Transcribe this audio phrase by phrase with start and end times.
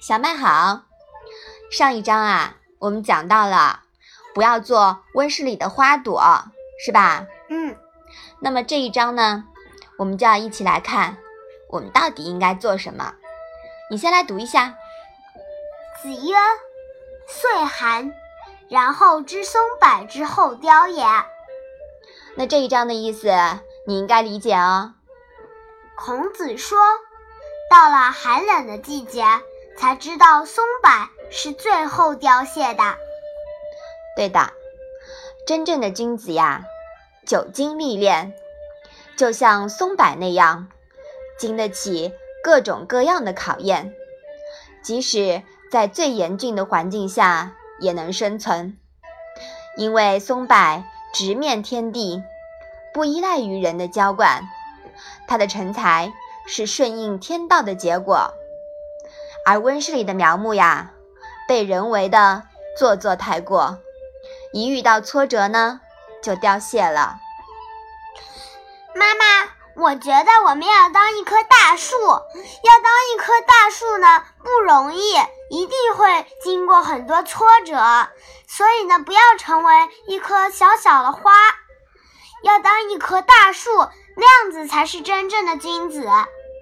[0.00, 0.82] 小麦好。
[1.72, 3.80] 上一章啊，我们讲到了
[4.32, 6.44] 不要做温室里的花朵，
[6.84, 7.26] 是吧？
[7.48, 7.76] 嗯。
[8.40, 9.44] 那么这一章呢，
[9.98, 11.16] 我们就要一起来看，
[11.68, 13.14] 我们到底应该做什么。
[13.90, 14.76] 你先来读一下。
[16.00, 16.36] 子曰
[17.26, 18.12] ：“岁寒，
[18.68, 21.04] 然后知松柏之后凋也。”
[22.36, 23.34] 那这一章的意思，
[23.84, 24.94] 你应该理解哦。
[25.96, 26.78] 孔子说
[27.68, 29.24] ：“到了寒冷的季节，
[29.78, 30.90] 才知道松柏
[31.30, 32.82] 是最后凋谢的。”
[34.16, 34.50] 对的，
[35.46, 36.64] 真正的君子呀，
[37.24, 38.34] 久经历练，
[39.16, 40.68] 就像松柏那样，
[41.38, 43.94] 经得起各种各样的考验，
[44.82, 48.76] 即使在最严峻的环境下也能生存。
[49.76, 50.82] 因为松柏
[51.14, 52.24] 直面天地，
[52.92, 54.42] 不依赖于人的浇灌。
[55.28, 56.12] 它的成才
[56.48, 58.32] 是顺应天道的结果，
[59.48, 60.90] 而温室里的苗木呀，
[61.48, 62.42] 被人为的
[62.78, 63.78] 做作太过，
[64.52, 65.80] 一遇到挫折呢，
[66.22, 67.16] 就凋谢了。
[68.94, 75.14] 妈妈，我觉得我们要当一棵大树，要当一棵大树呢不容易，
[75.48, 77.74] 一定会经过很多挫折，
[78.46, 79.72] 所以呢，不要成为
[80.08, 81.32] 一棵小小的花，
[82.42, 83.70] 要当一棵大树。
[84.20, 86.06] 那样子才是真正的君子。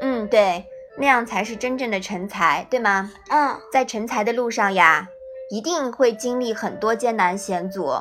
[0.00, 0.66] 嗯，对，
[0.98, 3.12] 那样才是真正的成才，对吗？
[3.30, 5.06] 嗯，在成才的路上呀，
[5.48, 8.00] 一定会经历很多艰难险阻。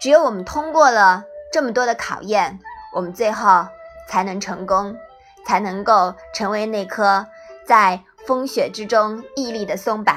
[0.00, 2.58] 只有我们通过了这么多的考验，
[2.94, 3.66] 我们最后
[4.08, 4.96] 才能成功，
[5.46, 7.26] 才能够成为那棵
[7.66, 10.14] 在风雪之中屹立的松柏。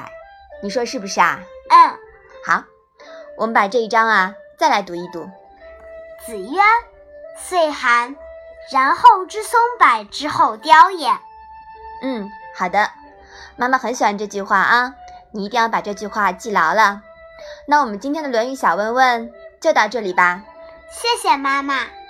[0.61, 1.41] 你说是不是啊？
[1.69, 1.99] 嗯。
[2.45, 2.63] 好，
[3.37, 5.29] 我们把这一章啊再来读一读。
[6.25, 6.57] 子曰
[7.37, 8.15] ：“岁寒。”
[8.71, 11.09] 然后知松柏之后凋也。
[12.03, 12.91] 嗯，好的，
[13.55, 14.93] 妈妈很喜欢这句话啊，
[15.31, 17.01] 你一定要把这句话记牢了。
[17.65, 20.43] 那我们今天的《论语》小问问就到这里吧。
[20.91, 22.02] 谢谢妈妈。